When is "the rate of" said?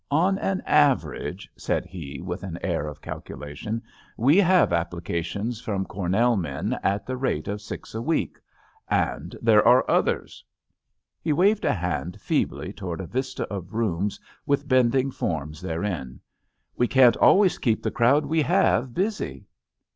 7.05-7.61